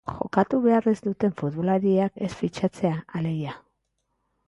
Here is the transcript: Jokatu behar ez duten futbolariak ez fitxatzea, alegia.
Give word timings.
Jokatu 0.19 0.59
behar 0.63 0.87
ez 0.91 1.01
duten 1.09 1.35
futbolariak 1.43 2.19
ez 2.29 2.33
fitxatzea, 2.43 2.99
alegia. 3.21 3.59